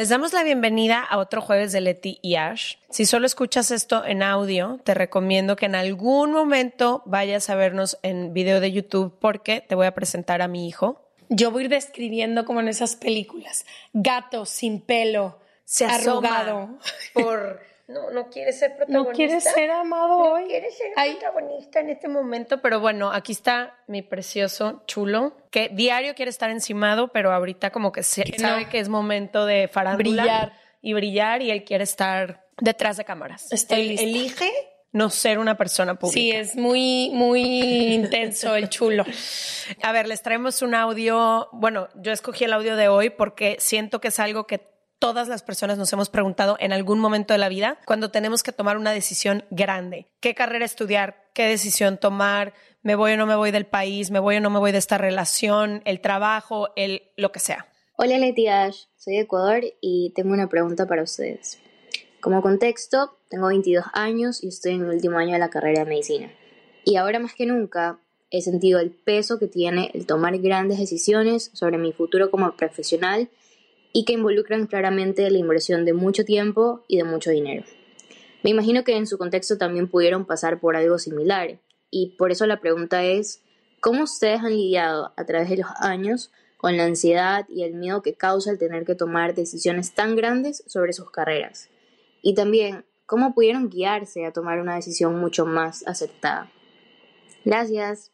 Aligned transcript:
Les 0.00 0.08
damos 0.08 0.32
la 0.32 0.42
bienvenida 0.42 1.02
a 1.02 1.18
otro 1.18 1.42
jueves 1.42 1.72
de 1.72 1.82
Leti 1.82 2.20
y 2.22 2.36
Ash. 2.36 2.76
Si 2.88 3.04
solo 3.04 3.26
escuchas 3.26 3.70
esto 3.70 4.02
en 4.02 4.22
audio, 4.22 4.80
te 4.82 4.94
recomiendo 4.94 5.56
que 5.56 5.66
en 5.66 5.74
algún 5.74 6.32
momento 6.32 7.02
vayas 7.04 7.50
a 7.50 7.54
vernos 7.54 7.98
en 8.02 8.32
video 8.32 8.60
de 8.60 8.72
YouTube 8.72 9.18
porque 9.20 9.60
te 9.60 9.74
voy 9.74 9.84
a 9.84 9.92
presentar 9.92 10.40
a 10.40 10.48
mi 10.48 10.66
hijo. 10.66 11.04
Yo 11.28 11.50
voy 11.50 11.60
a 11.60 11.64
ir 11.66 11.70
describiendo 11.70 12.46
como 12.46 12.60
en 12.60 12.68
esas 12.68 12.96
películas. 12.96 13.66
Gato 13.92 14.46
sin 14.46 14.80
pelo, 14.80 15.38
Se 15.66 15.84
arrugado. 15.84 16.78
por 17.12 17.60
no 17.90 18.10
no 18.10 18.28
quiere 18.30 18.52
ser 18.52 18.76
protagonista. 18.76 19.10
No 19.10 19.14
quiere 19.16 19.40
ser 19.40 19.70
amado 19.70 20.08
No 20.18 20.32
hoy. 20.32 20.44
quiere 20.46 20.70
ser 20.70 20.88
Ay. 20.96 21.12
protagonista 21.14 21.80
en 21.80 21.90
este 21.90 22.08
momento, 22.08 22.60
pero 22.62 22.80
bueno, 22.80 23.10
aquí 23.12 23.32
está 23.32 23.78
mi 23.86 24.02
precioso 24.02 24.82
chulo, 24.86 25.36
que 25.50 25.68
diario 25.68 26.14
quiere 26.14 26.30
estar 26.30 26.50
encimado, 26.50 27.08
pero 27.08 27.32
ahorita 27.32 27.70
como 27.70 27.92
que 27.92 28.02
se- 28.02 28.24
sabe 28.38 28.64
no. 28.64 28.68
que 28.70 28.78
es 28.78 28.88
momento 28.88 29.46
de 29.46 29.68
farándula 29.68 30.22
Brillar. 30.22 30.52
y 30.82 30.92
brillar 30.94 31.42
y 31.42 31.50
él 31.50 31.64
quiere 31.64 31.84
estar 31.84 32.46
detrás 32.58 32.96
de 32.96 33.04
cámaras. 33.04 33.52
Estoy 33.52 33.92
Él 33.92 33.98
elige 34.00 34.50
no 34.92 35.08
ser 35.08 35.38
una 35.38 35.56
persona 35.56 35.94
pública. 35.94 36.14
Sí, 36.14 36.32
es 36.32 36.56
muy, 36.56 37.10
muy 37.12 37.40
intenso 37.94 38.56
el 38.56 38.68
chulo. 38.68 39.04
A 39.82 39.92
ver, 39.92 40.08
les 40.08 40.20
traemos 40.20 40.62
un 40.62 40.74
audio. 40.74 41.48
Bueno, 41.52 41.88
yo 41.94 42.10
escogí 42.12 42.44
el 42.44 42.52
audio 42.52 42.74
de 42.76 42.88
hoy 42.88 43.10
porque 43.10 43.56
siento 43.60 44.00
que 44.00 44.08
es 44.08 44.18
algo 44.18 44.46
que 44.48 44.60
todas 45.00 45.28
las 45.28 45.42
personas 45.42 45.78
nos 45.78 45.92
hemos 45.92 46.10
preguntado 46.10 46.56
en 46.60 46.72
algún 46.72 47.00
momento 47.00 47.34
de 47.34 47.38
la 47.38 47.48
vida 47.48 47.78
cuando 47.86 48.10
tenemos 48.10 48.42
que 48.42 48.52
tomar 48.52 48.76
una 48.76 48.92
decisión 48.92 49.44
grande. 49.50 50.06
¿Qué 50.20 50.34
carrera 50.34 50.64
estudiar? 50.64 51.24
¿Qué 51.32 51.46
decisión 51.46 51.96
tomar? 51.98 52.52
¿Me 52.82 52.94
voy 52.94 53.12
o 53.12 53.16
no 53.16 53.26
me 53.26 53.34
voy 53.34 53.50
del 53.50 53.66
país? 53.66 54.10
¿Me 54.10 54.18
voy 54.18 54.36
o 54.36 54.40
no 54.40 54.50
me 54.50 54.58
voy 54.58 54.72
de 54.72 54.78
esta 54.78 54.98
relación? 54.98 55.80
¿El 55.86 56.00
trabajo? 56.00 56.68
El 56.76 57.02
lo 57.16 57.32
que 57.32 57.40
sea. 57.40 57.66
Hola 57.96 58.18
Leti 58.18 58.46
Ash, 58.48 58.84
soy 58.96 59.14
de 59.14 59.20
Ecuador 59.22 59.62
y 59.80 60.12
tengo 60.14 60.32
una 60.32 60.48
pregunta 60.48 60.86
para 60.86 61.02
ustedes. 61.02 61.58
Como 62.20 62.42
contexto, 62.42 63.16
tengo 63.30 63.48
22 63.48 63.86
años 63.94 64.44
y 64.44 64.48
estoy 64.48 64.72
en 64.72 64.82
mi 64.82 64.94
último 64.94 65.18
año 65.18 65.32
de 65.32 65.38
la 65.38 65.48
carrera 65.48 65.80
de 65.80 65.86
medicina. 65.86 66.30
Y 66.84 66.96
ahora 66.96 67.18
más 67.18 67.34
que 67.34 67.46
nunca 67.46 67.98
he 68.30 68.42
sentido 68.42 68.78
el 68.80 68.90
peso 68.90 69.38
que 69.38 69.48
tiene 69.48 69.90
el 69.94 70.06
tomar 70.06 70.38
grandes 70.38 70.78
decisiones 70.78 71.50
sobre 71.54 71.78
mi 71.78 71.92
futuro 71.92 72.30
como 72.30 72.52
profesional 72.52 73.30
y 73.92 74.04
que 74.04 74.12
involucran 74.12 74.66
claramente 74.66 75.28
la 75.30 75.38
inversión 75.38 75.84
de 75.84 75.92
mucho 75.92 76.24
tiempo 76.24 76.84
y 76.88 76.96
de 76.96 77.04
mucho 77.04 77.30
dinero. 77.30 77.64
Me 78.42 78.50
imagino 78.50 78.84
que 78.84 78.96
en 78.96 79.06
su 79.06 79.18
contexto 79.18 79.58
también 79.58 79.88
pudieron 79.88 80.24
pasar 80.24 80.60
por 80.60 80.76
algo 80.76 80.98
similar 80.98 81.58
y 81.90 82.14
por 82.16 82.30
eso 82.30 82.46
la 82.46 82.60
pregunta 82.60 83.04
es, 83.04 83.42
¿cómo 83.80 84.04
ustedes 84.04 84.40
han 84.40 84.56
lidiado 84.56 85.12
a 85.16 85.24
través 85.24 85.50
de 85.50 85.58
los 85.58 85.70
años 85.80 86.30
con 86.56 86.76
la 86.76 86.84
ansiedad 86.84 87.46
y 87.48 87.64
el 87.64 87.74
miedo 87.74 88.02
que 88.02 88.14
causa 88.14 88.50
el 88.50 88.58
tener 88.58 88.84
que 88.84 88.94
tomar 88.94 89.34
decisiones 89.34 89.92
tan 89.92 90.16
grandes 90.16 90.62
sobre 90.66 90.92
sus 90.92 91.10
carreras? 91.10 91.68
Y 92.22 92.34
también, 92.34 92.84
¿cómo 93.06 93.34
pudieron 93.34 93.68
guiarse 93.68 94.24
a 94.24 94.32
tomar 94.32 94.60
una 94.60 94.76
decisión 94.76 95.18
mucho 95.18 95.44
más 95.44 95.86
acertada? 95.86 96.50
Gracias. 97.44 98.10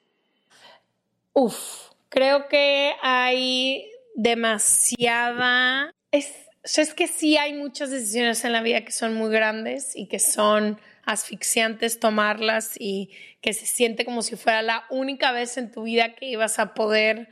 Uf, 1.33 1.91
creo 2.09 2.49
que 2.49 2.95
hay 3.03 3.91
demasiada... 4.17 5.95
Es, 6.11 6.33
es 6.65 6.95
que 6.95 7.07
sí 7.07 7.37
hay 7.37 7.55
muchas 7.55 7.91
decisiones 7.91 8.45
en 8.45 8.53
la 8.53 8.63
vida 8.63 8.85
que 8.85 8.91
son 8.91 9.15
muy 9.15 9.31
grandes 9.31 9.95
y 9.95 10.09
que 10.09 10.19
son 10.19 10.81
asfixiantes 11.05 12.01
tomarlas 12.01 12.73
y 12.79 13.11
que 13.41 13.53
se 13.53 13.67
siente 13.67 14.05
como 14.05 14.23
si 14.23 14.35
fuera 14.35 14.63
la 14.63 14.85
única 14.91 15.31
vez 15.31 15.57
en 15.57 15.71
tu 15.71 15.85
vida 15.85 16.15
que 16.15 16.27
ibas 16.27 16.59
a 16.59 16.75
poder 16.75 17.29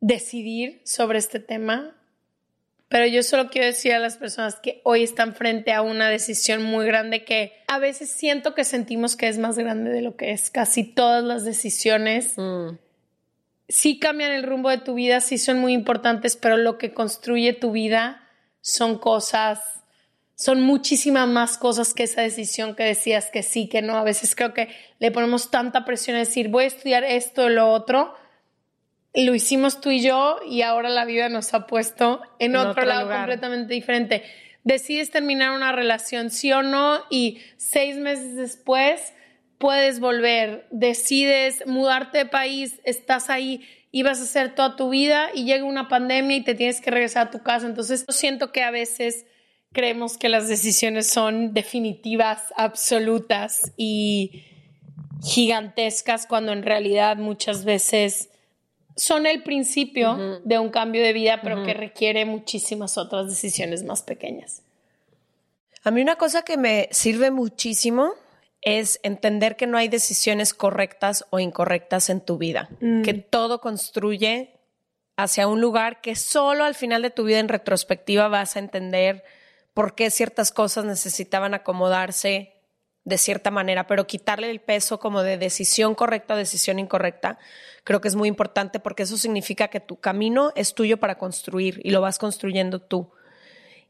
decidir 0.00 0.82
sobre 0.84 1.18
este 1.18 1.38
tema. 1.38 1.94
Pero 2.88 3.06
yo 3.06 3.22
solo 3.22 3.48
quiero 3.48 3.66
decir 3.66 3.92
a 3.92 3.98
las 3.98 4.16
personas 4.16 4.56
que 4.56 4.80
hoy 4.84 5.02
están 5.02 5.34
frente 5.34 5.72
a 5.72 5.82
una 5.82 6.08
decisión 6.08 6.62
muy 6.64 6.86
grande 6.86 7.24
que 7.24 7.52
a 7.68 7.78
veces 7.78 8.10
siento 8.10 8.54
que 8.54 8.64
sentimos 8.64 9.16
que 9.16 9.28
es 9.28 9.38
más 9.38 9.56
grande 9.56 9.90
de 9.90 10.02
lo 10.02 10.16
que 10.16 10.32
es. 10.32 10.50
Casi 10.50 10.84
todas 10.84 11.22
las 11.22 11.44
decisiones 11.44 12.36
sí 13.74 13.98
cambian 13.98 14.30
el 14.30 14.44
rumbo 14.44 14.70
de 14.70 14.78
tu 14.78 14.94
vida, 14.94 15.20
sí 15.20 15.36
son 15.36 15.58
muy 15.58 15.72
importantes, 15.72 16.36
pero 16.36 16.56
lo 16.56 16.78
que 16.78 16.94
construye 16.94 17.52
tu 17.52 17.72
vida 17.72 18.22
son 18.60 18.98
cosas, 18.98 19.82
son 20.36 20.60
muchísimas 20.62 21.26
más 21.26 21.58
cosas 21.58 21.92
que 21.92 22.04
esa 22.04 22.22
decisión 22.22 22.76
que 22.76 22.84
decías 22.84 23.30
que 23.32 23.42
sí, 23.42 23.68
que 23.68 23.82
no. 23.82 23.96
A 23.96 24.04
veces 24.04 24.36
creo 24.36 24.54
que 24.54 24.68
le 25.00 25.10
ponemos 25.10 25.50
tanta 25.50 25.84
presión 25.84 26.14
a 26.14 26.20
decir, 26.20 26.50
voy 26.50 26.64
a 26.64 26.68
estudiar 26.68 27.02
esto 27.02 27.46
o 27.46 27.48
lo 27.48 27.68
otro. 27.68 28.14
Lo 29.12 29.34
hicimos 29.34 29.80
tú 29.80 29.90
y 29.90 30.00
yo 30.00 30.38
y 30.48 30.62
ahora 30.62 30.88
la 30.88 31.04
vida 31.04 31.28
nos 31.28 31.52
ha 31.52 31.66
puesto 31.66 32.22
en, 32.38 32.52
En 32.52 32.56
otro, 32.58 32.70
otro 32.70 32.84
lado 32.84 33.02
lugar. 33.02 33.18
completamente 33.22 33.74
diferente. 33.74 34.22
Decides 34.62 35.10
terminar 35.10 35.50
una 35.50 35.72
relación, 35.72 36.30
sí 36.30 36.52
o 36.52 36.62
no, 36.62 37.02
y 37.10 37.40
seis 37.56 37.96
meses 37.96 38.36
después 38.36 39.14
puedes 39.58 40.00
volver, 40.00 40.66
decides 40.70 41.66
mudarte 41.66 42.18
de 42.18 42.26
país, 42.26 42.80
estás 42.84 43.30
ahí, 43.30 43.62
ibas 43.92 44.20
a 44.20 44.24
hacer 44.24 44.54
toda 44.54 44.76
tu 44.76 44.90
vida 44.90 45.28
y 45.34 45.44
llega 45.44 45.64
una 45.64 45.88
pandemia 45.88 46.36
y 46.36 46.44
te 46.44 46.54
tienes 46.54 46.80
que 46.80 46.90
regresar 46.90 47.28
a 47.28 47.30
tu 47.30 47.42
casa. 47.42 47.66
Entonces, 47.66 48.04
yo 48.06 48.12
siento 48.12 48.52
que 48.52 48.62
a 48.62 48.70
veces 48.70 49.26
creemos 49.72 50.18
que 50.18 50.28
las 50.28 50.48
decisiones 50.48 51.08
son 51.08 51.52
definitivas, 51.54 52.52
absolutas 52.56 53.72
y 53.76 54.44
gigantescas, 55.22 56.26
cuando 56.26 56.52
en 56.52 56.62
realidad 56.62 57.16
muchas 57.16 57.64
veces 57.64 58.30
son 58.96 59.26
el 59.26 59.42
principio 59.42 60.40
de 60.44 60.58
un 60.58 60.70
cambio 60.70 61.02
de 61.02 61.12
vida, 61.12 61.40
pero 61.42 61.64
que 61.64 61.74
requiere 61.74 62.24
muchísimas 62.24 62.96
otras 62.96 63.28
decisiones 63.28 63.82
más 63.82 64.02
pequeñas. 64.02 64.62
A 65.82 65.90
mí 65.90 66.00
una 66.00 66.16
cosa 66.16 66.42
que 66.42 66.56
me 66.56 66.88
sirve 66.92 67.30
muchísimo 67.30 68.12
es 68.64 68.98
entender 69.02 69.56
que 69.56 69.66
no 69.66 69.76
hay 69.76 69.88
decisiones 69.88 70.54
correctas 70.54 71.26
o 71.30 71.38
incorrectas 71.38 72.08
en 72.08 72.20
tu 72.20 72.38
vida, 72.38 72.70
que 73.04 73.12
todo 73.12 73.60
construye 73.60 74.54
hacia 75.16 75.46
un 75.46 75.60
lugar 75.60 76.00
que 76.00 76.16
solo 76.16 76.64
al 76.64 76.74
final 76.74 77.02
de 77.02 77.10
tu 77.10 77.24
vida 77.24 77.38
en 77.38 77.48
retrospectiva 77.48 78.28
vas 78.28 78.56
a 78.56 78.60
entender 78.60 79.22
por 79.74 79.94
qué 79.94 80.10
ciertas 80.10 80.50
cosas 80.50 80.84
necesitaban 80.84 81.52
acomodarse 81.52 82.54
de 83.04 83.18
cierta 83.18 83.50
manera, 83.50 83.86
pero 83.86 84.06
quitarle 84.06 84.50
el 84.50 84.60
peso 84.60 84.98
como 84.98 85.22
de 85.22 85.36
decisión 85.36 85.94
correcta, 85.94 86.34
decisión 86.36 86.78
incorrecta, 86.78 87.38
creo 87.84 88.00
que 88.00 88.08
es 88.08 88.16
muy 88.16 88.28
importante 88.28 88.80
porque 88.80 89.02
eso 89.02 89.18
significa 89.18 89.68
que 89.68 89.80
tu 89.80 90.00
camino 90.00 90.52
es 90.56 90.74
tuyo 90.74 90.98
para 90.98 91.18
construir 91.18 91.82
y 91.84 91.90
lo 91.90 92.00
vas 92.00 92.18
construyendo 92.18 92.80
tú. 92.80 93.12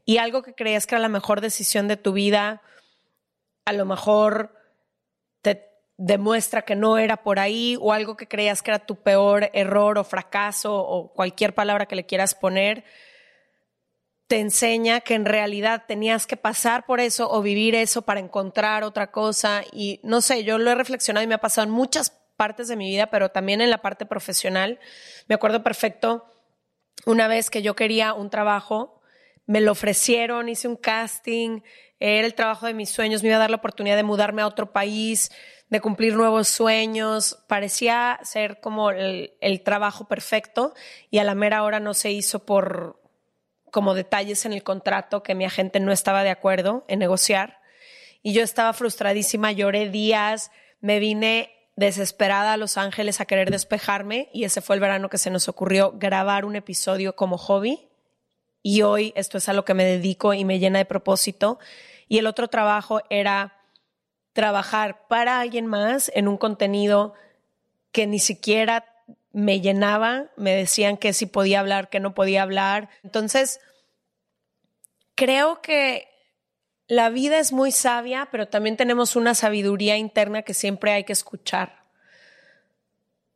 Y 0.03 0.17
algo 0.17 0.43
que 0.43 0.53
creías 0.53 0.85
que 0.85 0.95
era 0.95 1.01
la 1.01 1.07
mejor 1.07 1.39
decisión 1.39 1.87
de 1.87 1.95
tu 1.95 2.11
vida, 2.11 2.61
a 3.63 3.71
lo 3.71 3.85
mejor 3.85 4.53
demuestra 5.97 6.63
que 6.63 6.75
no 6.75 6.97
era 6.97 7.17
por 7.17 7.39
ahí 7.39 7.77
o 7.79 7.93
algo 7.93 8.17
que 8.17 8.27
creías 8.27 8.61
que 8.61 8.71
era 8.71 8.85
tu 8.85 8.95
peor 8.95 9.49
error 9.53 9.97
o 9.97 10.03
fracaso 10.03 10.75
o 10.75 11.13
cualquier 11.13 11.53
palabra 11.53 11.85
que 11.85 11.95
le 11.95 12.05
quieras 12.05 12.35
poner, 12.35 12.83
te 14.27 14.39
enseña 14.39 15.01
que 15.01 15.13
en 15.13 15.25
realidad 15.25 15.83
tenías 15.87 16.25
que 16.25 16.37
pasar 16.37 16.85
por 16.85 16.99
eso 16.99 17.29
o 17.31 17.41
vivir 17.41 17.75
eso 17.75 18.01
para 18.01 18.19
encontrar 18.19 18.83
otra 18.83 19.11
cosa. 19.11 19.63
Y 19.71 19.99
no 20.03 20.21
sé, 20.21 20.43
yo 20.43 20.57
lo 20.57 20.71
he 20.71 20.75
reflexionado 20.75 21.23
y 21.23 21.27
me 21.27 21.35
ha 21.35 21.41
pasado 21.41 21.67
en 21.67 21.73
muchas 21.73 22.09
partes 22.35 22.67
de 22.67 22.75
mi 22.75 22.89
vida, 22.89 23.07
pero 23.07 23.29
también 23.29 23.61
en 23.61 23.69
la 23.69 23.81
parte 23.81 24.05
profesional. 24.05 24.79
Me 25.27 25.35
acuerdo 25.35 25.63
perfecto 25.63 26.25
una 27.05 27.27
vez 27.27 27.49
que 27.49 27.61
yo 27.61 27.75
quería 27.75 28.13
un 28.13 28.29
trabajo, 28.29 28.99
me 29.45 29.61
lo 29.61 29.73
ofrecieron, 29.73 30.49
hice 30.49 30.67
un 30.67 30.75
casting, 30.75 31.61
era 32.09 32.27
el 32.27 32.35
trabajo 32.35 32.65
de 32.65 32.73
mis 32.73 32.89
sueños, 32.89 33.23
me 33.23 33.29
iba 33.29 33.37
a 33.37 33.39
dar 33.39 33.49
la 33.49 33.57
oportunidad 33.57 33.95
de 33.95 34.03
mudarme 34.03 34.41
a 34.41 34.47
otro 34.47 34.71
país, 34.71 35.31
de 35.69 35.81
cumplir 35.81 36.15
nuevos 36.15 36.47
sueños, 36.47 37.43
parecía 37.47 38.19
ser 38.23 38.59
como 38.59 38.91
el, 38.91 39.33
el 39.41 39.61
trabajo 39.61 40.07
perfecto 40.07 40.73
y 41.09 41.17
a 41.17 41.23
la 41.23 41.35
mera 41.35 41.63
hora 41.63 41.79
no 41.79 41.93
se 41.93 42.11
hizo 42.11 42.45
por, 42.45 43.01
como 43.71 43.93
detalles 43.93 44.45
en 44.45 44.53
el 44.53 44.63
contrato 44.63 45.23
que 45.23 45.35
mi 45.35 45.45
agente 45.45 45.79
no 45.79 45.91
estaba 45.91 46.23
de 46.23 46.29
acuerdo 46.29 46.85
en 46.87 46.99
negociar. 46.99 47.59
Y 48.21 48.33
yo 48.33 48.43
estaba 48.43 48.73
frustradísima, 48.73 49.51
lloré 49.51 49.89
días, 49.89 50.51
me 50.81 50.99
vine 50.99 51.51
desesperada 51.75 52.53
a 52.53 52.57
Los 52.57 52.77
Ángeles 52.77 53.19
a 53.19 53.25
querer 53.25 53.51
despejarme 53.51 54.29
y 54.33 54.45
ese 54.45 54.61
fue 54.61 54.75
el 54.75 54.79
verano 54.79 55.09
que 55.09 55.17
se 55.17 55.29
nos 55.29 55.49
ocurrió 55.49 55.93
grabar 55.97 56.45
un 56.45 56.55
episodio 56.55 57.15
como 57.15 57.37
hobby. 57.37 57.89
Y 58.61 58.81
hoy 58.81 59.13
esto 59.15 59.37
es 59.37 59.49
a 59.49 59.53
lo 59.53 59.65
que 59.65 59.73
me 59.73 59.83
dedico 59.83 60.33
y 60.33 60.45
me 60.45 60.57
llena 60.57 60.79
de 60.79 60.85
propósito. 60.85 61.59
Y 62.07 62.17
el 62.19 62.27
otro 62.27 62.47
trabajo 62.47 63.01
era 63.09 63.57
trabajar 64.33 65.07
para 65.07 65.39
alguien 65.39 65.65
más 65.65 66.11
en 66.13 66.27
un 66.27 66.37
contenido 66.37 67.13
que 67.91 68.05
ni 68.05 68.19
siquiera 68.19 68.85
me 69.31 69.61
llenaba, 69.61 70.27
me 70.37 70.55
decían 70.55 70.97
que 70.97 71.13
si 71.13 71.25
podía 71.25 71.59
hablar, 71.59 71.89
que 71.89 71.99
no 71.99 72.13
podía 72.13 72.41
hablar. 72.41 72.89
Entonces, 73.03 73.59
creo 75.15 75.61
que 75.61 76.07
la 76.87 77.09
vida 77.09 77.39
es 77.39 77.51
muy 77.51 77.71
sabia, 77.71 78.27
pero 78.31 78.47
también 78.47 78.77
tenemos 78.77 79.15
una 79.15 79.33
sabiduría 79.33 79.97
interna 79.97 80.43
que 80.43 80.53
siempre 80.53 80.91
hay 80.91 81.03
que 81.03 81.13
escuchar. 81.13 81.83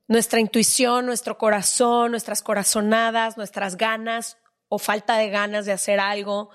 Nuestra 0.08 0.40
intuición, 0.40 1.06
nuestro 1.06 1.38
corazón, 1.38 2.12
nuestras 2.12 2.42
corazonadas, 2.42 3.38
nuestras 3.38 3.76
ganas 3.78 4.38
o 4.68 4.80
falta 4.80 5.18
de 5.18 5.30
ganas 5.30 5.66
de 5.66 5.72
hacer 5.72 6.00
algo, 6.00 6.50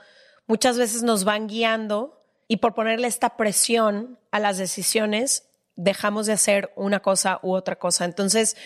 muchas 0.46 0.78
veces 0.78 1.02
nos 1.02 1.24
van 1.24 1.46
guiando 1.46 2.20
y 2.48 2.58
por 2.58 2.74
ponerle 2.74 3.08
esta 3.08 3.36
presión 3.36 4.18
a 4.30 4.38
las 4.38 4.58
decisiones, 4.58 5.48
dejamos 5.76 6.26
de 6.26 6.34
hacer 6.34 6.72
una 6.76 7.00
cosa 7.00 7.40
u 7.42 7.54
otra 7.54 7.76
cosa. 7.76 8.04
Entonces, 8.04 8.56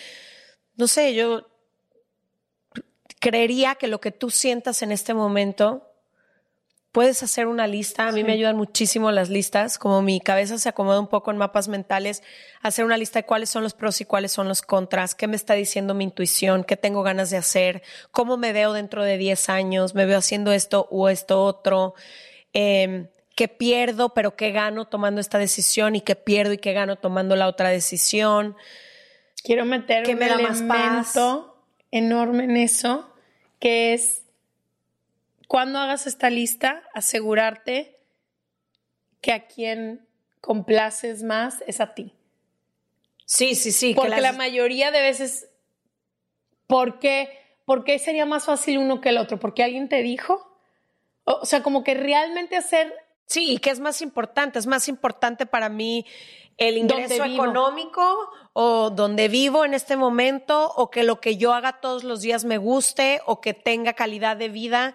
no 0.75 0.87
sé, 0.87 1.13
yo 1.13 1.47
creería 3.19 3.75
que 3.75 3.87
lo 3.87 3.99
que 3.99 4.11
tú 4.11 4.29
sientas 4.29 4.81
en 4.81 4.91
este 4.91 5.13
momento, 5.13 5.88
puedes 6.91 7.21
hacer 7.23 7.47
una 7.47 7.67
lista. 7.67 8.07
A 8.07 8.11
mí 8.11 8.23
me 8.23 8.33
ayudan 8.33 8.55
muchísimo 8.55 9.11
las 9.11 9.29
listas, 9.29 9.77
como 9.77 10.01
mi 10.01 10.19
cabeza 10.19 10.57
se 10.57 10.69
acomoda 10.69 10.99
un 10.99 11.07
poco 11.07 11.31
en 11.31 11.37
mapas 11.37 11.67
mentales, 11.67 12.23
hacer 12.61 12.85
una 12.85 12.97
lista 12.97 13.19
de 13.19 13.25
cuáles 13.25 13.49
son 13.49 13.63
los 13.63 13.73
pros 13.73 14.01
y 14.01 14.05
cuáles 14.05 14.31
son 14.31 14.47
los 14.47 14.61
contras, 14.61 15.15
qué 15.15 15.27
me 15.27 15.35
está 15.35 15.53
diciendo 15.53 15.93
mi 15.93 16.03
intuición, 16.05 16.63
qué 16.63 16.77
tengo 16.77 17.03
ganas 17.03 17.29
de 17.29 17.37
hacer, 17.37 17.83
cómo 18.11 18.37
me 18.37 18.53
veo 18.53 18.73
dentro 18.73 19.03
de 19.03 19.17
10 19.17 19.49
años, 19.49 19.95
me 19.95 20.05
veo 20.05 20.17
haciendo 20.17 20.51
esto 20.51 20.87
o 20.89 21.09
esto 21.09 21.43
otro. 21.43 21.93
Eh, 22.53 23.09
qué 23.35 23.47
pierdo, 23.47 24.13
pero 24.13 24.35
qué 24.35 24.51
gano 24.51 24.87
tomando 24.87 25.21
esta 25.21 25.37
decisión 25.37 25.95
y 25.95 26.01
qué 26.01 26.15
pierdo 26.15 26.53
y 26.53 26.57
qué 26.57 26.73
gano 26.73 26.97
tomando 26.97 27.35
la 27.35 27.47
otra 27.47 27.69
decisión. 27.69 28.57
Quiero 29.43 29.63
meter 29.63 30.03
un 30.03 30.21
elemento 30.21 31.63
enorme 31.91 32.43
en 32.43 32.57
eso, 32.57 33.09
que 33.59 33.93
es 33.93 34.23
cuando 35.49 35.79
hagas 35.79 36.05
esta 36.05 36.29
lista, 36.29 36.83
asegurarte 36.93 37.97
que 39.19 39.31
a 39.31 39.47
quien 39.47 40.07
complaces 40.41 41.23
más 41.23 41.63
es 41.65 41.81
a 41.81 41.95
ti. 41.95 42.13
Sí, 43.25 43.55
sí, 43.55 43.71
sí. 43.71 43.95
Porque 43.95 44.21
la 44.21 44.31
mayoría 44.31 44.91
de 44.91 45.01
veces, 45.01 45.49
¿por 46.67 46.99
qué, 46.99 47.29
¿por 47.65 47.83
qué 47.83 47.97
sería 47.97 48.27
más 48.27 48.45
fácil 48.45 48.77
uno 48.77 49.01
que 49.01 49.09
el 49.09 49.17
otro? 49.17 49.39
¿Porque 49.39 49.63
alguien 49.63 49.89
te 49.89 50.03
dijo? 50.03 50.55
O 51.23 51.43
sea, 51.47 51.63
como 51.63 51.83
que 51.83 51.95
realmente 51.95 52.55
hacer... 52.55 52.93
Sí, 53.25 53.53
y 53.53 53.57
que 53.57 53.71
es 53.71 53.79
más 53.79 54.03
importante, 54.03 54.59
es 54.59 54.67
más 54.67 54.87
importante 54.87 55.47
para 55.47 55.67
mí 55.67 56.05
el 56.57 56.77
ingreso 56.77 57.23
económico 57.23 58.29
o 58.53 58.91
donde 58.91 59.27
vivo 59.29 59.65
en 59.65 59.73
este 59.73 59.97
momento 59.97 60.71
o 60.75 60.91
que 60.91 61.01
lo 61.01 61.19
que 61.19 61.37
yo 61.37 61.55
haga 61.55 61.81
todos 61.81 62.03
los 62.03 62.21
días 62.21 62.45
me 62.45 62.59
guste 62.59 63.21
o 63.25 63.41
que 63.41 63.55
tenga 63.55 63.93
calidad 63.93 64.37
de 64.37 64.49
vida. 64.49 64.93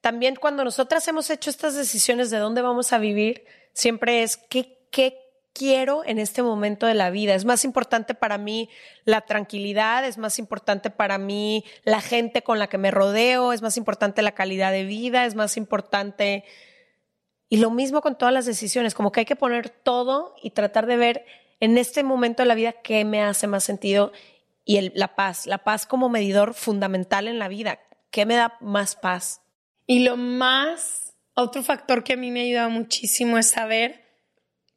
También 0.00 0.36
cuando 0.36 0.64
nosotras 0.64 1.06
hemos 1.08 1.30
hecho 1.30 1.50
estas 1.50 1.74
decisiones 1.74 2.30
de 2.30 2.38
dónde 2.38 2.62
vamos 2.62 2.92
a 2.92 2.98
vivir, 2.98 3.44
siempre 3.72 4.22
es 4.22 4.36
qué, 4.36 4.86
qué 4.90 5.18
quiero 5.52 6.02
en 6.04 6.18
este 6.18 6.42
momento 6.42 6.86
de 6.86 6.94
la 6.94 7.10
vida. 7.10 7.34
Es 7.34 7.44
más 7.44 7.64
importante 7.64 8.14
para 8.14 8.38
mí 8.38 8.70
la 9.04 9.20
tranquilidad, 9.22 10.04
es 10.06 10.16
más 10.16 10.38
importante 10.38 10.90
para 10.90 11.18
mí 11.18 11.64
la 11.84 12.00
gente 12.00 12.42
con 12.42 12.58
la 12.58 12.68
que 12.68 12.78
me 12.78 12.90
rodeo, 12.90 13.52
es 13.52 13.62
más 13.62 13.76
importante 13.76 14.22
la 14.22 14.32
calidad 14.32 14.72
de 14.72 14.84
vida, 14.84 15.26
es 15.26 15.34
más 15.34 15.56
importante 15.56 16.44
y 17.52 17.56
lo 17.56 17.70
mismo 17.70 18.00
con 18.00 18.16
todas 18.16 18.32
las 18.32 18.46
decisiones, 18.46 18.94
como 18.94 19.10
que 19.10 19.20
hay 19.20 19.26
que 19.26 19.34
poner 19.34 19.70
todo 19.70 20.36
y 20.40 20.50
tratar 20.50 20.86
de 20.86 20.96
ver 20.96 21.26
en 21.58 21.78
este 21.78 22.04
momento 22.04 22.42
de 22.42 22.46
la 22.46 22.54
vida 22.54 22.72
qué 22.72 23.04
me 23.04 23.22
hace 23.22 23.48
más 23.48 23.64
sentido 23.64 24.12
y 24.64 24.96
la 24.96 25.16
paz, 25.16 25.46
la 25.46 25.58
paz 25.58 25.84
como 25.84 26.08
medidor 26.08 26.54
fundamental 26.54 27.26
en 27.26 27.40
la 27.40 27.48
vida, 27.48 27.80
qué 28.12 28.24
me 28.24 28.36
da 28.36 28.56
más 28.60 28.94
paz. 28.94 29.42
Y 29.90 30.04
lo 30.04 30.16
más, 30.16 31.14
otro 31.34 31.64
factor 31.64 32.04
que 32.04 32.12
a 32.12 32.16
mí 32.16 32.30
me 32.30 32.42
ayuda 32.42 32.68
muchísimo 32.68 33.38
es 33.38 33.48
saber 33.48 34.04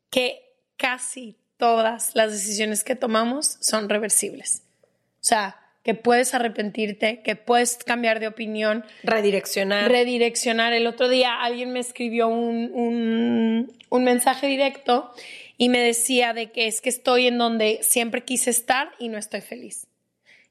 que 0.09 0.41
casi 0.75 1.37
todas 1.57 2.15
las 2.15 2.31
decisiones 2.31 2.83
que 2.83 2.95
tomamos 2.95 3.59
son 3.61 3.89
reversibles. 3.89 4.63
O 4.81 5.19
sea, 5.19 5.55
que 5.83 5.93
puedes 5.93 6.33
arrepentirte, 6.33 7.21
que 7.21 7.35
puedes 7.35 7.75
cambiar 7.75 8.19
de 8.19 8.25
opinión. 8.25 8.85
Redireccionar. 9.03 9.91
Redireccionar. 9.91 10.73
El 10.73 10.87
otro 10.87 11.07
día 11.07 11.43
alguien 11.43 11.73
me 11.73 11.79
escribió 11.79 12.27
un, 12.27 13.69
un, 13.91 14.03
mensaje 14.03 14.47
directo 14.47 15.13
y 15.59 15.69
me 15.69 15.77
decía 15.77 16.33
de 16.33 16.49
que 16.49 16.65
es 16.65 16.81
que 16.81 16.89
estoy 16.89 17.27
en 17.27 17.37
donde 17.37 17.81
siempre 17.83 18.23
quise 18.23 18.49
estar 18.49 18.89
y 18.97 19.09
no 19.09 19.19
estoy 19.19 19.41
feliz. 19.41 19.85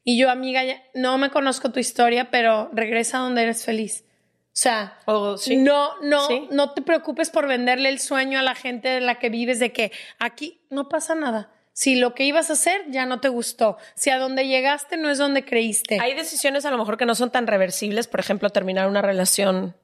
Y 0.05 0.17
yo, 0.17 0.31
amiga, 0.31 0.63
no 0.95 1.19
me 1.19 1.31
conozco 1.31 1.73
tu 1.73 1.81
historia, 1.81 2.31
pero 2.31 2.71
regresa 2.73 3.19
donde 3.19 3.43
eres 3.43 3.65
feliz. 3.65 4.05
O 4.53 4.59
sea, 4.63 4.99
no, 5.07 6.01
no, 6.03 6.29
no 6.51 6.73
te 6.73 6.83
preocupes 6.83 7.31
por 7.31 7.47
venderle 7.47 7.89
el 7.89 7.99
sueño 7.99 8.39
a 8.39 8.43
la 8.43 8.55
gente 8.55 8.89
de 8.89 9.01
la 9.01 9.19
que 9.19 9.31
vives 9.31 9.59
de 9.59 9.73
que 9.73 9.93
aquí 10.19 10.61
no 10.69 10.91
pasa 10.91 11.15
nada 11.15 11.51
si 11.73 11.97
lo 11.97 12.15
que 12.15 12.25
ibas 12.25 12.51
a 12.51 12.53
hacer 12.53 12.83
ya 12.89 13.07
no 13.07 13.21
te 13.21 13.29
gustó, 13.29 13.79
si 13.95 14.11
a 14.11 14.19
donde 14.19 14.47
llegaste 14.47 14.97
no 14.97 15.09
es 15.09 15.19
donde 15.19 15.45
creíste. 15.45 15.99
Hay 16.01 16.15
decisiones 16.15 16.65
a 16.67 16.71
lo 16.71 16.79
mejor 16.79 16.97
que 16.97 17.07
no 17.07 17.15
son 17.15 17.31
tan 17.31 17.47
reversibles, 17.47 18.09
por 18.09 18.21
ejemplo, 18.21 18.51
terminar 18.51 18.89
una 18.89 19.03
relación 19.03 19.75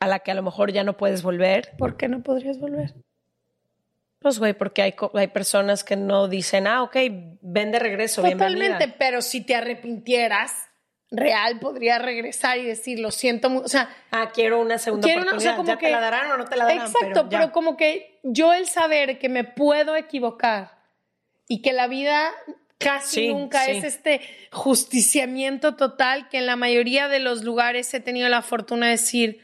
a 0.00 0.06
la 0.06 0.18
que 0.18 0.32
a 0.32 0.34
lo 0.34 0.42
mejor 0.42 0.72
ya 0.72 0.84
no 0.84 0.96
puedes 0.96 1.22
volver. 1.22 1.72
¿Por 1.78 1.96
qué 1.96 2.08
no 2.08 2.22
podrías 2.22 2.58
volver? 2.58 2.94
Pues, 4.18 4.38
güey, 4.38 4.54
porque 4.54 4.82
hay, 4.82 4.94
hay 5.14 5.28
personas 5.28 5.84
que 5.84 5.94
no 5.94 6.26
dicen, 6.26 6.66
ah, 6.66 6.82
ok, 6.82 6.96
ven 7.42 7.70
de 7.70 7.78
regreso. 7.78 8.22
Totalmente, 8.22 8.92
pero 8.98 9.22
si 9.22 9.42
te 9.42 9.54
arrepintieras, 9.54 10.52
real 11.10 11.58
podría 11.60 11.98
regresar 11.98 12.58
y 12.58 12.64
decir, 12.64 12.98
lo 12.98 13.10
siento, 13.10 13.48
o 13.62 13.68
sea, 13.68 13.88
ah, 14.10 14.30
quiero 14.34 14.60
una 14.60 14.78
segunda 14.78 15.08
oportunidad, 15.08 15.64
¿ya 15.64 15.78
te 15.78 15.90
la 15.90 16.00
darán 16.00 16.30
o 16.32 16.36
no 16.36 16.44
te 16.46 16.56
la 16.56 16.64
darán? 16.64 16.86
Exacto, 16.86 17.28
pero 17.28 17.52
como 17.52 17.76
que 17.76 18.18
yo 18.22 18.52
el 18.52 18.66
saber 18.66 19.18
que 19.18 19.28
me 19.28 19.44
puedo 19.44 19.96
equivocar 19.96 20.78
y 21.48 21.62
que 21.62 21.72
la 21.72 21.86
vida 21.86 22.32
casi 22.78 23.28
nunca 23.28 23.66
es 23.66 23.84
este 23.84 24.20
justiciamiento 24.52 25.76
total 25.76 26.28
que 26.28 26.38
en 26.38 26.46
la 26.46 26.56
mayoría 26.56 27.08
de 27.08 27.20
los 27.20 27.44
lugares 27.44 27.92
he 27.94 28.00
tenido 28.00 28.28
la 28.28 28.42
fortuna 28.42 28.86
de 28.86 28.92
decir, 28.92 29.40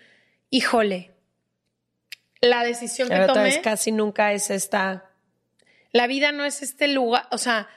híjole, 0.50 1.12
la 2.40 2.64
decisión 2.64 3.09
que 3.09 3.21
tomé 3.26 3.61
casi 3.62 3.92
nunca 3.92 4.33
es 4.33 4.50
esta. 4.50 5.11
La 5.92 6.07
vida 6.07 6.33
no 6.33 6.45
es 6.45 6.62
este 6.62 6.88
lugar, 6.88 7.28
o 7.31 7.38
sea, 7.38 7.69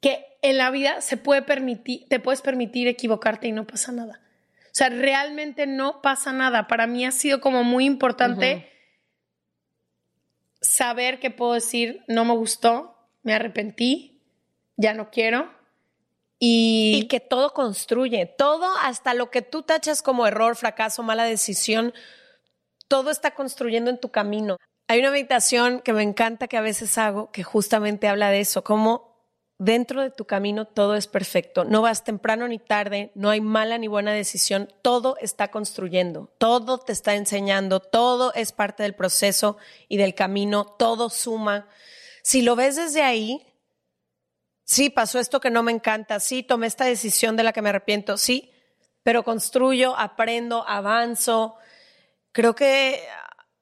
que 0.00 0.31
en 0.42 0.58
la 0.58 0.70
vida 0.70 1.00
se 1.00 1.16
puede 1.16 1.42
permitir, 1.42 2.08
te 2.08 2.20
puedes 2.20 2.42
permitir 2.42 2.88
equivocarte 2.88 3.48
y 3.48 3.52
no 3.52 3.66
pasa 3.66 3.92
nada. 3.92 4.20
O 4.66 4.74
sea, 4.74 4.88
realmente 4.88 5.66
no 5.66 6.02
pasa 6.02 6.32
nada. 6.32 6.66
Para 6.66 6.86
mí 6.86 7.04
ha 7.04 7.12
sido 7.12 7.40
como 7.40 7.62
muy 7.62 7.84
importante 7.84 8.70
saber 10.60 11.20
que 11.20 11.30
puedo 11.30 11.52
decir, 11.52 12.02
no 12.08 12.24
me 12.24 12.34
gustó, 12.34 12.96
me 13.22 13.34
arrepentí, 13.34 14.22
ya 14.76 14.94
no 14.94 15.10
quiero. 15.10 15.52
Y, 16.38 17.02
Y 17.02 17.08
que 17.08 17.20
todo 17.20 17.52
construye, 17.52 18.26
todo, 18.26 18.66
hasta 18.82 19.14
lo 19.14 19.30
que 19.30 19.42
tú 19.42 19.62
tachas 19.62 20.02
como 20.02 20.26
error, 20.26 20.56
fracaso, 20.56 21.02
mala 21.04 21.24
decisión, 21.24 21.92
todo 22.88 23.10
está 23.10 23.34
construyendo 23.34 23.90
en 23.90 24.00
tu 24.00 24.10
camino. 24.10 24.56
Hay 24.88 24.98
una 24.98 25.10
meditación 25.10 25.80
que 25.80 25.92
me 25.92 26.02
encanta 26.02 26.48
que 26.48 26.56
a 26.56 26.62
veces 26.62 26.98
hago 26.98 27.30
que 27.30 27.44
justamente 27.44 28.08
habla 28.08 28.30
de 28.30 28.40
eso, 28.40 28.64
como 28.64 29.11
dentro 29.58 30.02
de 30.02 30.10
tu 30.10 30.24
camino 30.24 30.66
todo 30.66 30.96
es 30.96 31.06
perfecto, 31.06 31.64
no 31.64 31.82
vas 31.82 32.04
temprano 32.04 32.48
ni 32.48 32.58
tarde, 32.58 33.12
no 33.14 33.30
hay 33.30 33.40
mala 33.40 33.78
ni 33.78 33.86
buena 33.86 34.12
decisión, 34.12 34.68
todo 34.82 35.16
está 35.20 35.50
construyendo, 35.50 36.32
todo 36.38 36.78
te 36.78 36.92
está 36.92 37.14
enseñando, 37.14 37.80
todo 37.80 38.32
es 38.34 38.52
parte 38.52 38.82
del 38.82 38.94
proceso 38.94 39.56
y 39.88 39.98
del 39.98 40.14
camino, 40.14 40.64
todo 40.64 41.10
suma. 41.10 41.68
Si 42.22 42.42
lo 42.42 42.56
ves 42.56 42.76
desde 42.76 43.02
ahí, 43.02 43.46
sí, 44.64 44.90
pasó 44.90 45.18
esto 45.18 45.40
que 45.40 45.50
no 45.50 45.62
me 45.62 45.72
encanta, 45.72 46.18
sí, 46.20 46.42
tomé 46.42 46.66
esta 46.66 46.84
decisión 46.84 47.36
de 47.36 47.42
la 47.42 47.52
que 47.52 47.62
me 47.62 47.68
arrepiento, 47.68 48.16
sí, 48.16 48.50
pero 49.02 49.24
construyo, 49.24 49.96
aprendo, 49.96 50.66
avanzo. 50.66 51.56
Creo 52.32 52.54
que, 52.54 53.02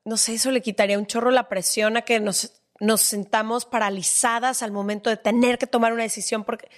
no 0.05 0.17
sé, 0.17 0.35
eso 0.35 0.51
le 0.51 0.61
quitaría 0.63 0.99
un 0.99 1.07
chorro 1.07 1.31
la 1.31 1.49
presión 1.49 1.97
a 1.97 2.03
que 2.03 2.21
nos, 2.21 2.60
nos 2.81 3.03
sentamos 3.03 3.67
paralizadas 3.67 4.63
al 4.63 4.73
momento 4.73 5.11
de 5.11 5.17
tener 5.17 5.59
que 5.59 5.67
tomar 5.67 5.93
una 5.93 6.03
decisión, 6.03 6.45
porque, 6.45 6.69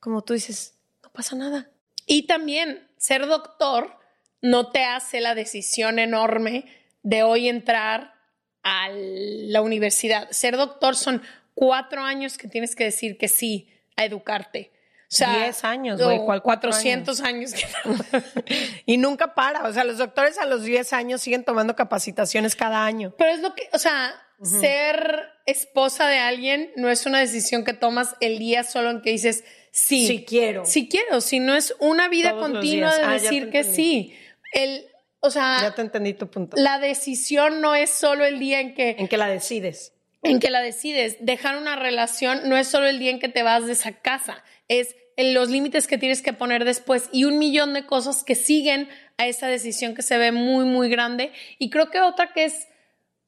como 0.00 0.22
tú 0.22 0.32
dices, 0.32 0.78
no 1.02 1.10
pasa 1.10 1.36
nada. 1.36 1.70
y 2.06 2.26
también 2.26 2.88
ser 2.96 3.26
doctor 3.26 3.98
no 4.40 4.70
te 4.70 4.84
hace 4.84 5.20
la 5.20 5.34
decisión 5.34 5.98
enorme 5.98 6.64
de 7.02 7.22
hoy 7.22 7.48
entrar 7.48 8.14
a 8.62 8.88
la 8.90 9.62
universidad. 9.62 10.30
Ser 10.30 10.56
doctor 10.56 10.96
son 10.96 11.22
cuatro 11.54 12.02
años 12.02 12.38
que 12.38 12.48
tienes 12.48 12.76
que 12.76 12.84
decir 12.84 13.18
que 13.18 13.28
sí 13.28 13.68
a 13.96 14.04
educarte. 14.04 14.72
O 15.10 15.14
sea, 15.16 15.38
Diez 15.38 15.64
años, 15.64 16.00
güey, 16.00 16.18
o 16.18 16.26
¿cuál 16.26 16.42
cuatro 16.42 16.70
400 16.70 17.20
años. 17.22 17.54
que 17.54 17.66
y 18.86 18.98
nunca 18.98 19.34
para. 19.34 19.66
O 19.66 19.72
sea, 19.72 19.84
los 19.84 19.96
doctores 19.96 20.36
a 20.36 20.44
los 20.44 20.64
10 20.64 20.92
años 20.92 21.22
siguen 21.22 21.44
tomando 21.44 21.74
capacitaciones 21.74 22.54
cada 22.54 22.84
año. 22.84 23.14
Pero 23.16 23.30
es 23.30 23.40
lo 23.40 23.54
que, 23.54 23.70
o 23.72 23.78
sea, 23.78 24.14
ser 24.42 25.30
esposa 25.50 26.06
de 26.08 26.18
alguien 26.18 26.70
no 26.76 26.90
es 26.90 27.06
una 27.06 27.20
decisión 27.20 27.64
que 27.64 27.72
tomas 27.72 28.16
el 28.20 28.38
día 28.38 28.64
solo 28.64 28.90
en 28.90 29.00
que 29.02 29.10
dices 29.10 29.44
sí. 29.70 30.06
Sí 30.06 30.24
quiero. 30.26 30.64
Sí 30.64 30.88
quiero, 30.88 31.20
si 31.20 31.40
no 31.40 31.54
es 31.56 31.74
una 31.78 32.08
vida 32.08 32.30
Todos 32.32 32.50
continua 32.50 32.96
de 32.96 33.02
Ah, 33.04 33.12
decir 33.14 33.50
que 33.50 33.64
sí. 33.64 34.14
El, 34.52 34.86
o 35.20 35.30
sea, 35.30 35.58
Ya 35.62 35.74
te 35.74 35.82
entendí 35.82 36.14
tu 36.14 36.28
punto. 36.30 36.56
la 36.56 36.78
decisión 36.78 37.60
no 37.60 37.74
es 37.74 37.90
solo 37.90 38.24
el 38.24 38.38
día 38.38 38.60
en 38.60 38.74
que, 38.74 38.96
en 38.98 39.08
que 39.08 39.16
la 39.16 39.28
decides. 39.28 39.92
en 40.22 40.38
que 40.40 40.50
la 40.50 40.60
decides. 40.60 41.16
Dejar 41.20 41.56
una 41.56 41.76
relación 41.76 42.48
no 42.48 42.56
es 42.56 42.68
solo 42.68 42.86
el 42.86 42.98
día 42.98 43.10
en 43.10 43.18
que 43.18 43.28
te 43.28 43.42
vas 43.42 43.66
de 43.66 43.72
esa 43.72 43.92
casa, 43.92 44.42
es 44.68 44.94
en 45.16 45.34
los 45.34 45.50
límites 45.50 45.88
que 45.88 45.98
tienes 45.98 46.22
que 46.22 46.32
poner 46.32 46.64
después 46.64 47.08
y 47.12 47.24
un 47.24 47.38
millón 47.38 47.74
de 47.74 47.84
cosas 47.86 48.22
que 48.22 48.36
siguen 48.36 48.88
a 49.16 49.26
esa 49.26 49.48
decisión 49.48 49.94
que 49.96 50.02
se 50.02 50.16
ve 50.16 50.30
muy, 50.30 50.64
muy 50.64 50.88
grande. 50.88 51.32
Y 51.58 51.70
creo 51.70 51.90
que 51.90 52.00
otra 52.00 52.32
que 52.32 52.44
es 52.44 52.67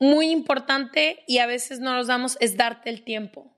muy 0.00 0.30
importante 0.30 1.22
y 1.28 1.38
a 1.38 1.46
veces 1.46 1.78
no 1.78 1.94
nos 1.94 2.06
damos 2.08 2.36
es 2.40 2.56
darte 2.56 2.90
el 2.90 3.04
tiempo. 3.04 3.56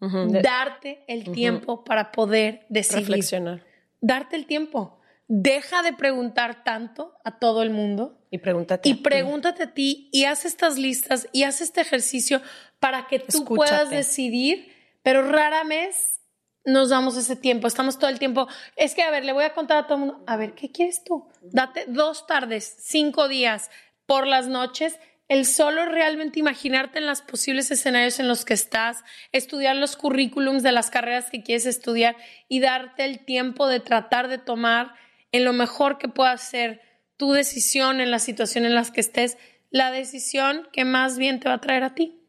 Darte 0.00 1.04
el 1.08 1.30
tiempo 1.32 1.84
para 1.84 2.10
poder 2.12 2.64
decidir. 2.70 3.00
reflexionar. 3.00 3.66
Darte 4.00 4.36
el 4.36 4.46
tiempo. 4.46 4.98
Deja 5.28 5.82
de 5.82 5.92
preguntar 5.92 6.64
tanto 6.64 7.14
a 7.22 7.38
todo 7.38 7.62
el 7.62 7.70
mundo 7.70 8.18
Y 8.30 8.38
pregúntate. 8.38 8.88
y 8.88 8.92
a 8.92 8.96
ti. 8.96 9.02
pregúntate 9.02 9.62
a 9.64 9.74
ti 9.74 10.08
y 10.12 10.24
haz 10.24 10.44
estas 10.46 10.78
listas 10.78 11.28
y 11.32 11.42
haz 11.42 11.60
este 11.60 11.82
ejercicio 11.82 12.40
para 12.78 13.06
que 13.06 13.18
tú 13.18 13.38
Escúchate. 13.38 13.54
puedas 13.56 13.90
decidir, 13.90 14.72
pero 15.02 15.30
rara 15.30 15.64
vez 15.64 16.20
nos 16.64 16.88
damos 16.88 17.16
ese 17.16 17.36
tiempo. 17.36 17.66
Estamos 17.68 17.98
todo 17.98 18.08
el 18.10 18.18
tiempo. 18.18 18.48
Es 18.76 18.94
que, 18.94 19.02
a 19.02 19.10
ver, 19.10 19.24
le 19.24 19.32
voy 19.32 19.44
a 19.44 19.52
contar 19.52 19.76
a 19.78 19.86
todo 19.86 19.94
el 19.98 20.00
mundo, 20.00 20.24
a 20.26 20.36
ver, 20.36 20.54
¿qué 20.54 20.72
quieres 20.72 21.04
tú? 21.04 21.28
Date 21.42 21.84
dos 21.88 22.26
tardes, 22.26 22.76
cinco 22.80 23.28
días 23.28 23.70
por 24.06 24.26
las 24.26 24.46
noches. 24.48 24.98
El 25.30 25.46
solo 25.46 25.84
realmente 25.86 26.40
imaginarte 26.40 26.98
en 26.98 27.06
los 27.06 27.22
posibles 27.22 27.70
escenarios 27.70 28.18
en 28.18 28.26
los 28.26 28.44
que 28.44 28.52
estás, 28.52 29.04
estudiar 29.30 29.76
los 29.76 29.94
currículums 29.94 30.64
de 30.64 30.72
las 30.72 30.90
carreras 30.90 31.30
que 31.30 31.44
quieres 31.44 31.66
estudiar 31.66 32.16
y 32.48 32.58
darte 32.58 33.04
el 33.04 33.24
tiempo 33.24 33.68
de 33.68 33.78
tratar 33.78 34.26
de 34.26 34.38
tomar 34.38 34.92
en 35.30 35.44
lo 35.44 35.52
mejor 35.52 35.98
que 35.98 36.08
pueda 36.08 36.36
ser 36.36 36.80
tu 37.16 37.30
decisión 37.30 38.00
en 38.00 38.10
la 38.10 38.18
situación 38.18 38.64
en 38.64 38.74
la 38.74 38.82
que 38.82 39.00
estés, 39.00 39.38
la 39.70 39.92
decisión 39.92 40.66
que 40.72 40.84
más 40.84 41.16
bien 41.16 41.38
te 41.38 41.48
va 41.48 41.54
a 41.54 41.60
traer 41.60 41.84
a 41.84 41.94
ti. 41.94 42.20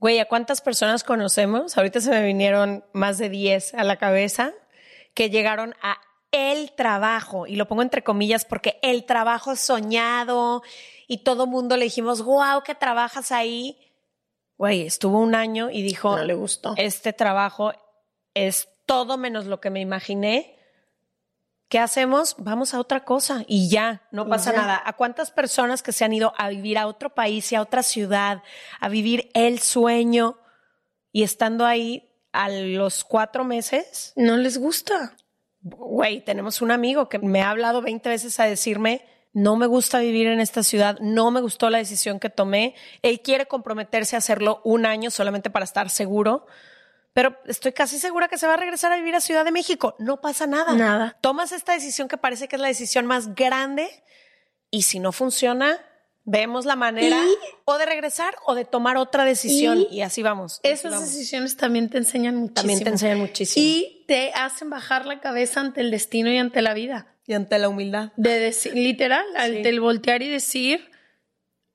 Güey, 0.00 0.18
¿a 0.18 0.24
cuántas 0.24 0.60
personas 0.60 1.04
conocemos? 1.04 1.78
Ahorita 1.78 2.00
se 2.00 2.10
me 2.10 2.24
vinieron 2.24 2.84
más 2.92 3.18
de 3.18 3.28
10 3.28 3.74
a 3.74 3.84
la 3.84 3.98
cabeza 3.98 4.52
que 5.14 5.30
llegaron 5.30 5.76
a 5.80 5.98
el 6.36 6.72
trabajo, 6.72 7.46
y 7.46 7.56
lo 7.56 7.66
pongo 7.66 7.82
entre 7.82 8.02
comillas 8.04 8.44
porque 8.44 8.78
el 8.82 9.04
trabajo 9.04 9.56
soñado 9.56 10.62
y 11.08 11.18
todo 11.18 11.46
mundo 11.46 11.76
le 11.76 11.84
dijimos, 11.84 12.22
wow, 12.22 12.62
que 12.64 12.74
trabajas 12.74 13.32
ahí. 13.32 13.78
Güey, 14.58 14.82
estuvo 14.86 15.20
un 15.20 15.34
año 15.34 15.70
y 15.70 15.82
dijo, 15.82 16.16
No 16.16 16.24
le 16.24 16.34
gustó. 16.34 16.74
este 16.76 17.12
trabajo 17.12 17.72
es 18.34 18.68
todo 18.86 19.16
menos 19.16 19.46
lo 19.46 19.60
que 19.60 19.70
me 19.70 19.80
imaginé. 19.80 20.52
¿Qué 21.68 21.80
hacemos? 21.80 22.36
Vamos 22.38 22.74
a 22.74 22.80
otra 22.80 23.04
cosa 23.04 23.44
y 23.48 23.68
ya, 23.68 24.06
no 24.12 24.28
pasa 24.28 24.52
ya. 24.52 24.58
nada. 24.58 24.82
¿A 24.84 24.92
cuántas 24.92 25.32
personas 25.32 25.82
que 25.82 25.92
se 25.92 26.04
han 26.04 26.12
ido 26.12 26.32
a 26.38 26.48
vivir 26.48 26.78
a 26.78 26.86
otro 26.86 27.12
país 27.12 27.50
y 27.50 27.56
a 27.56 27.62
otra 27.62 27.82
ciudad, 27.82 28.42
a 28.78 28.88
vivir 28.88 29.30
el 29.34 29.58
sueño 29.58 30.38
y 31.10 31.24
estando 31.24 31.66
ahí 31.66 32.08
a 32.32 32.48
los 32.48 33.02
cuatro 33.02 33.44
meses? 33.44 34.12
No 34.14 34.36
les 34.36 34.58
gusta. 34.58 35.16
Güey, 35.68 36.20
tenemos 36.20 36.62
un 36.62 36.70
amigo 36.70 37.08
que 37.08 37.18
me 37.18 37.42
ha 37.42 37.50
hablado 37.50 37.82
20 37.82 38.08
veces 38.08 38.38
a 38.38 38.44
decirme, 38.44 39.04
no 39.32 39.56
me 39.56 39.66
gusta 39.66 39.98
vivir 39.98 40.28
en 40.28 40.38
esta 40.38 40.62
ciudad, 40.62 40.96
no 41.00 41.32
me 41.32 41.40
gustó 41.40 41.70
la 41.70 41.78
decisión 41.78 42.20
que 42.20 42.30
tomé. 42.30 42.76
Él 43.02 43.20
quiere 43.20 43.46
comprometerse 43.46 44.14
a 44.14 44.20
hacerlo 44.20 44.60
un 44.62 44.86
año 44.86 45.10
solamente 45.10 45.50
para 45.50 45.64
estar 45.64 45.90
seguro, 45.90 46.46
pero 47.12 47.36
estoy 47.46 47.72
casi 47.72 47.98
segura 47.98 48.28
que 48.28 48.38
se 48.38 48.46
va 48.46 48.54
a 48.54 48.58
regresar 48.58 48.92
a 48.92 48.96
vivir 48.96 49.16
a 49.16 49.20
Ciudad 49.20 49.44
de 49.44 49.50
México. 49.50 49.96
No 49.98 50.20
pasa 50.20 50.46
nada. 50.46 50.72
Nada. 50.74 51.16
Tomas 51.20 51.50
esta 51.50 51.72
decisión 51.72 52.06
que 52.06 52.16
parece 52.16 52.46
que 52.46 52.54
es 52.54 52.62
la 52.62 52.68
decisión 52.68 53.06
más 53.06 53.34
grande 53.34 53.88
y 54.70 54.82
si 54.82 55.00
no 55.00 55.10
funciona, 55.10 55.80
vemos 56.28 56.64
la 56.66 56.76
manera 56.76 57.16
Y- 57.24 57.34
o 57.64 57.78
de 57.78 57.86
regresar 57.86 58.34
o 58.44 58.54
de 58.54 58.64
tomar 58.66 58.96
otra 58.98 59.24
decisión 59.24 59.86
y, 59.90 59.96
Y 59.98 60.02
así 60.02 60.22
vamos. 60.22 60.60
y 60.62 60.68
así 60.68 60.74
Esas 60.80 60.92
vamos. 60.92 61.08
decisiones 61.08 61.56
también 61.56 61.88
te 61.88 61.98
enseñan 61.98 62.34
muchísimo. 62.36 62.54
También 62.54 62.82
te 62.84 62.90
enseñan 62.90 63.18
muchísimo. 63.18 63.64
Y 63.64 64.04
te 64.06 64.32
hacen 64.34 64.68
bajar 64.68 65.06
la 65.06 65.20
cabeza 65.20 65.60
ante 65.60 65.80
el 65.80 65.90
destino 65.90 66.30
y 66.30 66.36
ante 66.38 66.60
la 66.62 66.74
vida. 66.74 67.06
y 67.28 67.32
ante 67.32 67.58
la 67.58 67.68
humildad. 67.68 68.12
De 68.16 68.38
decir, 68.38 68.72
literal, 68.74 69.24
al 69.36 69.64
del 69.64 69.80
voltear 69.80 70.22
y 70.22 70.28
decir 70.28 70.92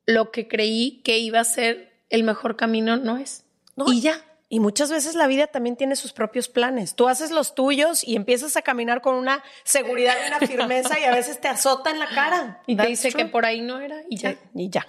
lo 0.05 0.31
que 0.31 0.47
creí 0.47 1.01
que 1.03 1.19
iba 1.19 1.41
a 1.41 1.43
ser 1.43 2.05
el 2.09 2.23
mejor 2.23 2.55
camino 2.55 2.95
no 2.95 3.17
es. 3.17 3.43
No, 3.75 3.91
y 3.91 3.99
ya. 3.99 4.23
Y 4.53 4.59
muchas 4.59 4.91
veces 4.91 5.15
la 5.15 5.27
vida 5.27 5.47
también 5.47 5.77
tiene 5.77 5.95
sus 5.95 6.11
propios 6.11 6.49
planes. 6.49 6.93
Tú 6.93 7.07
haces 7.07 7.31
los 7.31 7.55
tuyos 7.55 8.05
y 8.05 8.17
empiezas 8.17 8.57
a 8.57 8.61
caminar 8.61 8.99
con 8.99 9.15
una 9.15 9.41
seguridad 9.63 10.13
y 10.21 10.27
una 10.27 10.45
firmeza 10.45 10.99
y 10.99 11.05
a 11.05 11.15
veces 11.15 11.39
te 11.39 11.47
azota 11.47 11.89
en 11.89 11.99
la 11.99 12.09
cara. 12.09 12.61
Y 12.67 12.75
te 12.75 12.85
dice 12.85 13.11
true. 13.11 13.23
que 13.23 13.29
por 13.29 13.45
ahí 13.45 13.61
no 13.61 13.79
era 13.79 14.01
y 14.09 14.17
ya. 14.17 14.35
Y 14.53 14.69
ya. 14.69 14.85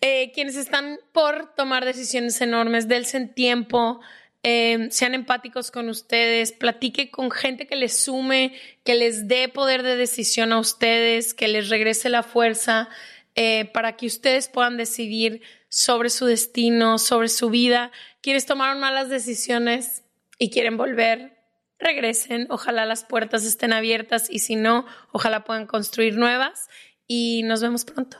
Eh, 0.00 0.32
quienes 0.34 0.56
están 0.56 0.98
por 1.12 1.54
tomar 1.54 1.84
decisiones 1.84 2.40
enormes, 2.40 2.88
dense 2.88 3.18
en 3.18 3.32
tiempo, 3.32 4.00
eh, 4.42 4.88
sean 4.90 5.14
empáticos 5.14 5.70
con 5.70 5.88
ustedes, 5.88 6.50
platique 6.50 7.08
con 7.12 7.30
gente 7.30 7.68
que 7.68 7.76
les 7.76 7.96
sume, 7.96 8.52
que 8.82 8.96
les 8.96 9.28
dé 9.28 9.48
poder 9.48 9.84
de 9.84 9.94
decisión 9.94 10.52
a 10.52 10.58
ustedes, 10.58 11.34
que 11.34 11.46
les 11.46 11.68
regrese 11.68 12.08
la 12.08 12.24
fuerza 12.24 12.88
eh, 13.36 13.70
para 13.72 13.96
que 13.96 14.06
ustedes 14.06 14.48
puedan 14.48 14.76
decidir 14.76 15.40
sobre 15.72 16.10
su 16.10 16.26
destino, 16.26 16.98
sobre 16.98 17.28
su 17.28 17.48
vida. 17.48 17.92
Quienes 18.20 18.44
tomaron 18.44 18.78
malas 18.78 19.08
decisiones 19.08 20.04
y 20.38 20.50
quieren 20.50 20.76
volver, 20.76 21.38
regresen. 21.78 22.46
Ojalá 22.50 22.84
las 22.84 23.04
puertas 23.04 23.46
estén 23.46 23.72
abiertas 23.72 24.28
y 24.28 24.40
si 24.40 24.54
no, 24.54 24.84
ojalá 25.12 25.44
puedan 25.44 25.66
construir 25.66 26.18
nuevas 26.18 26.68
y 27.06 27.42
nos 27.44 27.62
vemos 27.62 27.86
pronto. 27.86 28.18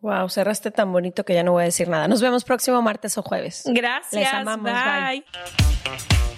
Wow, 0.00 0.30
cerraste 0.30 0.70
tan 0.70 0.90
bonito 0.90 1.24
que 1.24 1.34
ya 1.34 1.42
no 1.42 1.52
voy 1.52 1.62
a 1.62 1.66
decir 1.66 1.88
nada. 1.88 2.08
Nos 2.08 2.22
vemos 2.22 2.44
próximo 2.44 2.80
martes 2.80 3.18
o 3.18 3.22
jueves. 3.22 3.64
Gracias. 3.66 4.14
Les 4.14 4.32
amamos, 4.32 4.72
bye. 4.72 5.24
bye. 5.84 6.37